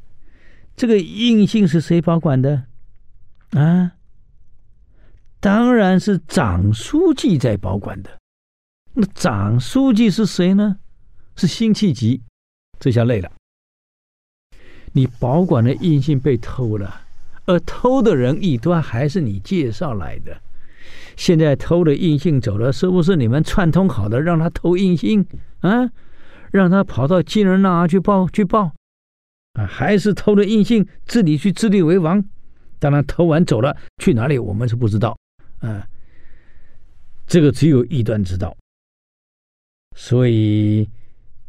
[0.78, 2.66] 这个印信是谁保管的？
[3.52, 3.94] 啊，
[5.42, 8.18] 当然是长书记在保管的。
[8.94, 10.80] 那长书记是谁呢？
[11.36, 12.22] 是辛弃疾。
[12.80, 13.32] 这下累了，
[14.92, 17.03] 你保管的印信被偷了。
[17.46, 20.42] 而偷的人异端还是你介绍来的，
[21.16, 25.26] 现在偷的印信走了，是不是你们串通好的让他偷印信
[25.60, 25.90] 啊？
[26.52, 28.72] 让他跑到金人那儿去报去报
[29.54, 29.66] 啊？
[29.66, 32.24] 还是偷的印信自己去自立为王？
[32.80, 35.18] 当然偷完走了，去哪里我们是不知道
[35.60, 35.86] 啊。
[37.28, 38.56] 这个只有异端知道，
[39.96, 40.88] 所以。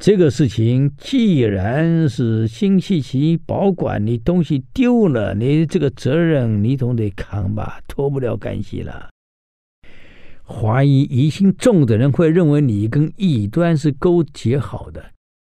[0.04, 9.08] 这个事情既然是辛弃疾保管，你东西丢了，你这个责任你总得扛吧，脱不了干系了。
[10.42, 15.02] 怀疑疑心重的人会认为你跟异端是勾结好的，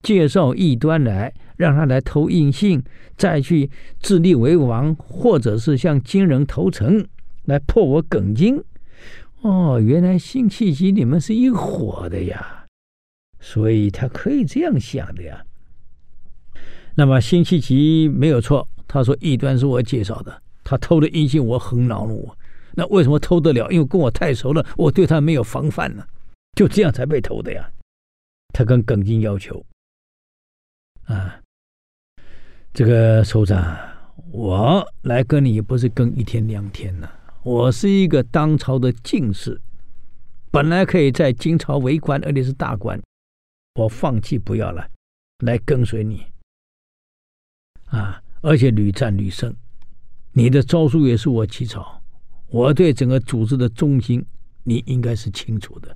[0.02, 2.82] 介绍异端来，让他来偷印信，
[3.18, 7.06] 再去自立为王，或者是向金人投诚
[7.44, 8.64] 来破我耿京。
[9.42, 12.57] 哦，原来辛弃疾你们是一伙的呀。
[13.40, 15.44] 所以他可以这样想的呀。
[16.96, 22.30] 那么辛弃疾没有错，他说异端是我介绍的，他偷的印信我很恼怒。
[22.74, 23.70] 那为什么偷得了？
[23.72, 26.06] 因为跟我太熟了，我对他没有防范呢，
[26.56, 27.68] 就这样才被偷的呀。
[28.54, 29.64] 他跟耿京要求
[31.06, 31.40] 啊，
[32.74, 33.78] 这个首长，
[34.32, 37.10] 我来跟你不是跟一天两天呢，
[37.44, 39.60] 我是一个当朝的进士，
[40.52, 43.00] 本来可以在金朝为官，而且是大官。
[43.78, 44.90] 我放弃不要了，
[45.46, 46.26] 来跟随你
[47.86, 48.20] 啊！
[48.42, 49.56] 而且屡战屡胜，
[50.32, 52.02] 你的招数也是我起草，
[52.48, 54.26] 我对整个组织的中心，
[54.64, 55.96] 你应该是清楚的。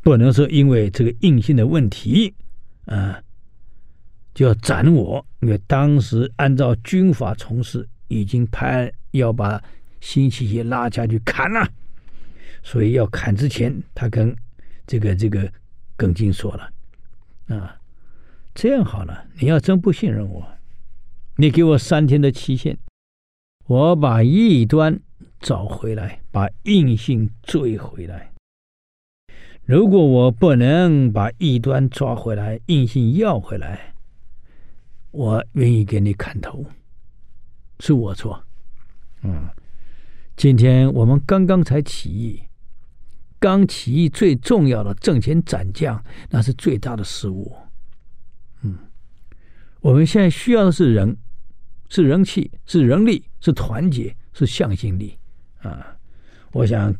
[0.00, 2.34] 不能说因为这个硬性的问题
[2.86, 3.22] 啊，
[4.34, 9.62] 就要斩我，因为当时按照军法从事，已经派要把
[10.00, 11.64] 辛弃疾拉下去砍了，
[12.64, 14.34] 所以要砍之前，他跟
[14.84, 15.48] 这个这个。
[15.96, 16.70] 耿京说了
[17.54, 17.80] ：“啊，
[18.54, 20.46] 这样好了，你要真不信任我，
[21.36, 22.76] 你给我三天的期限，
[23.66, 25.00] 我把异端
[25.40, 28.32] 找回来，把印信追回来。
[29.64, 33.94] 如果我不能把异端抓回来，印信要回来，
[35.10, 36.64] 我愿意给你砍头，
[37.80, 38.44] 是我错。
[39.22, 39.48] 嗯，
[40.36, 42.42] 今天我们刚刚才起义，
[43.46, 47.56] 刚起义最重要的挣钱斩将，那是最大的失误。
[48.62, 48.76] 嗯，
[49.78, 51.16] 我们现在需要的是人，
[51.88, 55.16] 是人气，是人力，是团结，是向心力
[55.58, 55.96] 啊！
[56.50, 56.92] 我想，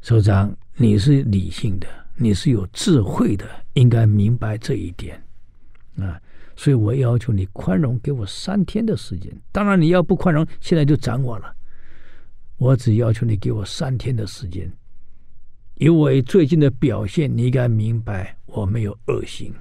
[0.00, 5.22] 首长，你是理性的，你是有智慧的，应该明白这一点
[5.98, 6.20] 啊！
[6.56, 9.32] 所以我要求你宽容，给我三天的时间。
[9.52, 11.54] 当然，你要不宽容，现在就斩我了。
[12.56, 14.68] 我只要求你给我三天的时间。
[15.74, 19.52] 因为最近的表现，你应该明白我没有恶心。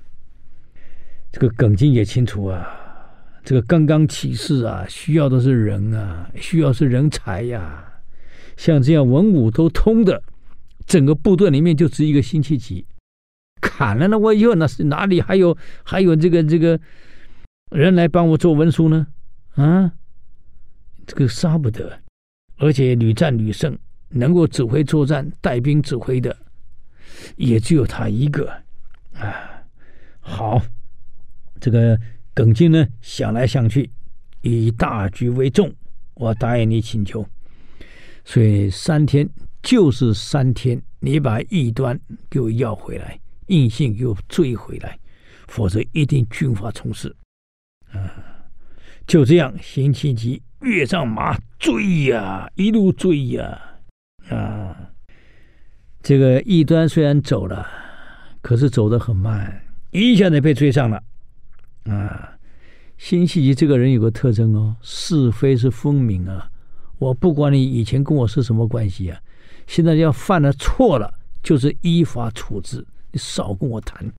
[1.32, 2.68] 这个耿京也清楚啊，
[3.44, 7.84] 这个刚刚起事啊，需要的是人啊，需要是人才呀、
[8.58, 10.22] 像这样文武都通的，
[10.86, 12.86] 整个部队里面就只一个辛弃疾。
[13.62, 16.80] 砍了那我以后那是哪里还有还有这个这个
[17.70, 19.08] 人来帮我做文书呢？
[19.56, 19.94] 啊，
[21.08, 22.00] 这个杀不得，
[22.58, 23.78] 而且屡战屡胜，
[24.12, 26.36] 能够指挥作战、带兵指挥的，
[27.36, 28.52] 也只有他一个
[29.14, 29.64] 啊。
[30.20, 30.62] 好，
[31.60, 32.00] 这个
[32.34, 33.90] 耿京呢想来想去，
[34.42, 35.74] 以大局为重，
[36.14, 37.26] 我答应你请求，
[38.24, 39.28] 所以三天
[39.64, 42.00] 就是三天，你把异端
[42.30, 43.20] 给我要回来。
[43.48, 44.98] 印信又追回来，
[45.48, 47.14] 否则一定军法从事。
[47.92, 48.00] 啊，
[49.06, 53.71] 就这样，辛弃疾跃上马追呀，一路追呀，
[56.04, 57.68] 这个异端虽然走了，
[58.42, 61.04] 可是走得很慢，一下子被追上了。
[61.86, 62.38] 啊，
[62.98, 66.50] 辛弃疾这个人有个特征哦，是非是分明啊。
[66.98, 69.20] 我不管你以前跟我是什么关系啊，
[69.68, 72.86] 现在要犯了错了，就是依法处置。
[73.12, 74.12] 你少跟我谈，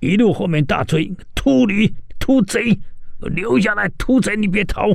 [0.00, 2.78] 一路后面大追，秃驴、秃贼，
[3.20, 4.94] 留下来，秃贼你别逃。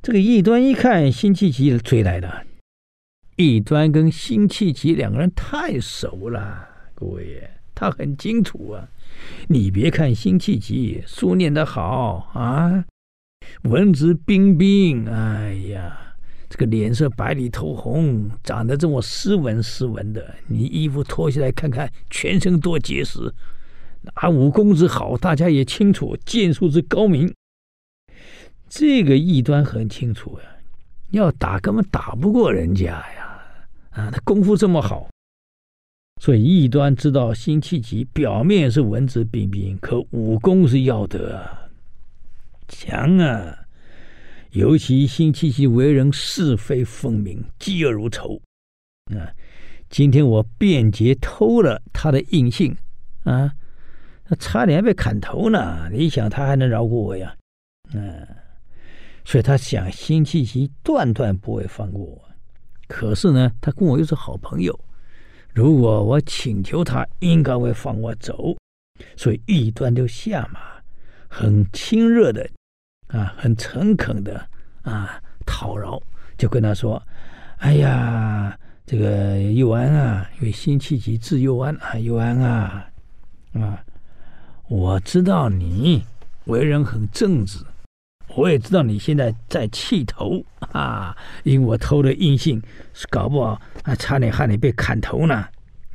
[0.00, 2.44] 这个异端一看辛弃疾追来了，
[3.36, 8.88] 异端跟辛弃疾两个人太熟了，各位，他很清楚啊。
[9.48, 12.84] 你别看辛弃疾书念得好啊，
[13.64, 16.02] 文质彬彬，哎呀。
[16.48, 23.34] 这个脸色白里透红，长得这么斯文斯文的，你衣服脱下来看看，全身多结实。
[24.14, 27.34] 啊，武功之好，大家也清楚；剑术之高明，
[28.68, 30.46] 这个异端很清楚呀。
[31.10, 33.25] 要打根本打不过人家呀！
[33.96, 35.08] 啊，他功夫这么好，
[36.20, 41.66] 所以异端知道辛弃疾表面是文质彬彬，可武功是要得啊，
[42.68, 43.58] 强啊！
[44.50, 48.38] 尤其辛弃疾为人是非分明，嫉恶如仇
[49.06, 49.32] 啊！
[49.88, 52.76] 今天我便捷偷了他的印信
[53.24, 53.50] 啊，
[54.24, 55.88] 他差点被砍头呢。
[55.90, 57.34] 你想他还能饶过我呀？
[57.94, 58.26] 嗯，
[59.24, 62.25] 所以他想辛弃疾断断不会放过我。
[62.86, 64.78] 可是呢，他跟我又是好朋友，
[65.52, 68.56] 如果我请求他，应该会放我走。
[69.16, 70.60] 所以一端就下马，
[71.28, 72.48] 很亲热的。
[73.08, 74.44] 啊，很诚恳的
[74.82, 75.96] 啊讨饶，
[76.36, 77.00] 就跟他说
[77.58, 82.84] ：“哎呀，这个幼安啊，因为辛弃疾字幼安啊，幼安啊，
[83.52, 83.80] 啊，
[84.66, 86.04] 我知道你
[86.46, 87.60] 为人很正直，
[88.36, 92.62] 我也知道你现在在气头啊，因为我偷了印信，
[93.10, 95.44] 搞不好啊，差点害你被砍头呢。”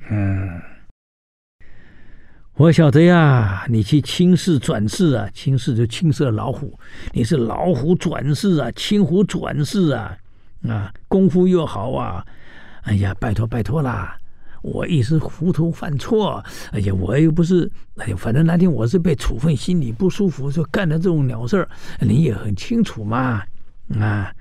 [0.09, 0.59] 嗯。
[2.55, 6.77] 我晓得呀，你去青市转世啊，青市就青色老虎，
[7.13, 10.17] 你是老虎转世啊，青虎转世啊，
[10.67, 12.25] 啊，功夫又好啊，
[12.83, 14.17] 哎呀，拜托拜托啦，
[14.61, 23.43] 我一时糊涂犯错，哎呀，我又不是，哎呀，反正那天我是被处分，心里不舒服，就干了这种鸟事儿，你也很清楚嘛，
[23.99, 24.33] 啊，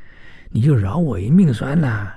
[0.51, 2.17] 你就饶我一命算了。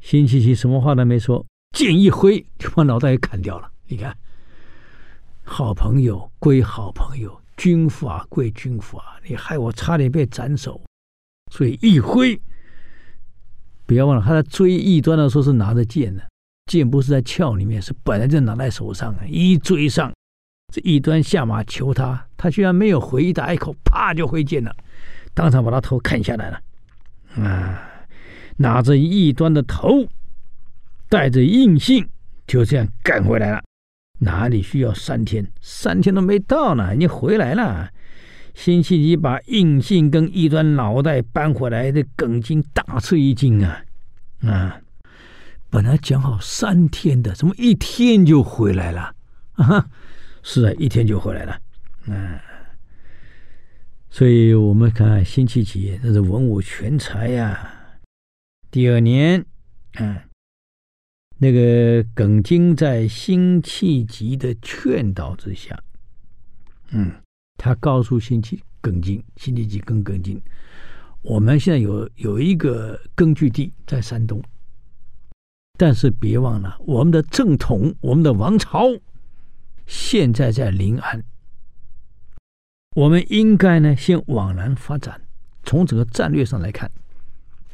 [0.00, 1.44] 辛弃疾什么话都没说，
[1.76, 4.16] 剑一挥就把脑袋给砍掉了，你看。
[5.48, 9.16] 好朋友归好朋友，军法归军法。
[9.24, 10.80] 你害我差点被斩首，
[11.52, 12.40] 所以一挥，
[13.86, 16.28] 不要忘了，他在追异端的时候是拿着剑的，
[16.66, 19.20] 剑不是在鞘里面，是本来就拿在手上啊。
[19.28, 20.12] 一追上，
[20.72, 24.74] 这异端下马求他，他居然没有回答一口，啪就挥剑了，
[25.32, 26.60] 当场把他头砍下来了。
[27.36, 27.80] 啊，
[28.56, 30.06] 拿着异端的头，
[31.08, 32.04] 带着印信，
[32.46, 33.62] 就这样赶回来了。
[34.18, 35.46] 哪里需要三天？
[35.60, 37.88] 三天都没到呢，你回来了。
[38.54, 43.84] 辛弃疾把印信跟异端脑袋搬回来的，耿京大吃一惊啊！
[44.40, 44.80] 啊，
[45.76, 49.14] 本来讲好三天的，怎么一天就回来了？
[49.56, 49.90] 啊哈，
[50.42, 51.60] 是啊，一天就回来了。
[52.06, 52.40] 嗯，
[54.08, 57.70] 所以我们看辛弃疾，那是文武全才呀、
[58.70, 59.44] 第二年，
[59.98, 60.18] 嗯，
[61.36, 65.78] 那个耿京在辛弃疾的劝导之下，
[66.88, 67.12] 嗯，
[67.58, 70.40] 他告诉辛弃耿京，辛弃疾跟耿京，
[71.20, 74.42] 我们现在有有一个根据地在山东，
[75.76, 78.86] 但是别忘了我们的正统，我们的王朝
[79.86, 81.22] 现在在临安。
[82.94, 85.20] 我们应该呢，先往南发展。
[85.64, 86.90] 从整个战略上来看，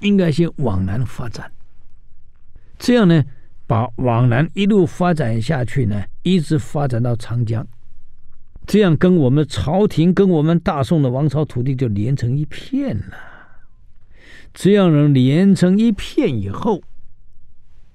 [0.01, 1.53] 应该先往南发展。
[2.79, 3.23] 这样呢，
[3.67, 7.65] 把往南一路发展下去呢，一直发展到长江，
[8.67, 13.17] 这样跟我们朝廷、跟我们大宋的王朝土地就连成一片了。
[14.53, 16.83] 这样能连成一片以后，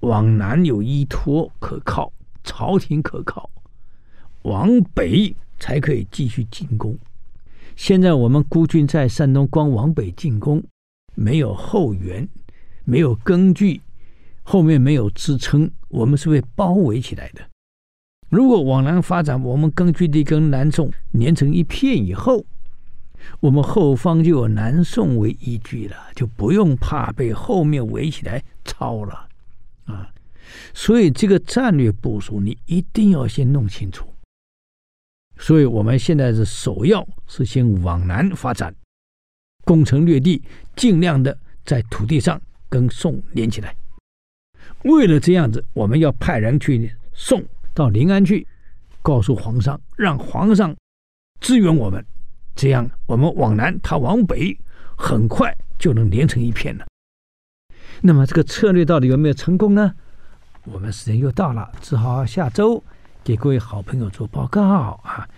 [0.00, 2.12] 往南有依托可靠，
[2.44, 3.50] 朝廷可靠，
[4.42, 6.96] 往北才可以继续进攻。
[7.74, 10.62] 现在我们孤军在山东，光往北进攻，
[11.14, 12.28] 没有后援，
[12.84, 13.80] 没有根据，
[14.42, 17.40] 后面没有支撑，我们是被包围起来的。
[18.28, 22.44] 如果往南发展，我们根据地跟南宋连成一片以后，
[23.40, 29.27] 我们后方就有南宋为依据了，就不用怕被后面围起来抄了
[29.88, 30.08] 啊。
[30.72, 34.08] 所以这个战略部署，你一定要先弄清楚。
[35.36, 38.74] 所以我们现在是首要是先往南发展，
[39.64, 40.42] 攻城略地，
[40.74, 43.74] 尽量的在土地上跟宋连起来。
[44.84, 48.46] 为了这样子，我们要派人去宋到临安去，
[49.02, 50.74] 告诉皇上，让皇上
[51.40, 52.04] 支援我们。
[52.56, 54.58] 这样我们往南，他往北，
[54.96, 56.87] 很快就能连成一片了。
[58.00, 59.92] 那么这个策略到底有没有成功呢？
[60.64, 62.82] 我们时间又到了，只好下周。
[63.24, 64.62] 给各位好朋友做报告
[65.02, 65.28] 啊！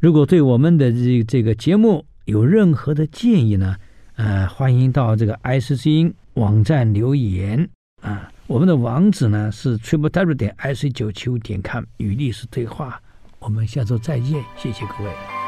[0.00, 3.76] 如果对我们的这这个节目有任何的建议呢，
[4.16, 7.68] 呃，欢迎到这个爱思之音网站留言
[8.00, 8.28] 啊。
[8.48, 13.00] 我们的网址呢是 triplew 点 ic 九七五点 com 与历史对话。
[13.38, 15.39] 我们下周再见，谢谢各位。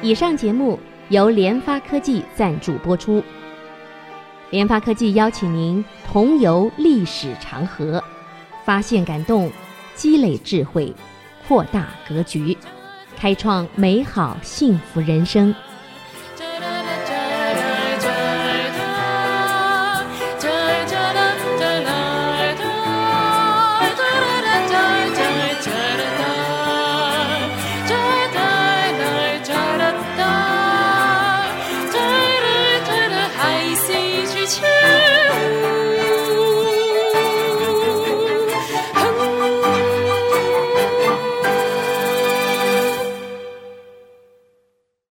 [0.00, 0.78] 以上节目
[1.08, 3.22] 由联发科技赞助播出。
[4.50, 8.02] 联发科技邀请您同游历史长河，
[8.64, 9.50] 发现感动，
[9.96, 10.94] 积累智慧，
[11.48, 12.56] 扩大格局，
[13.16, 15.52] 开创美好幸福人生。